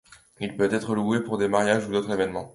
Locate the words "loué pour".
0.95-1.37